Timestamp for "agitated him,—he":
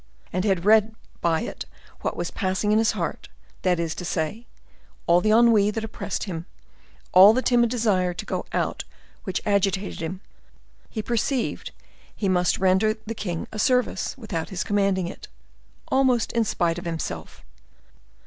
9.45-11.03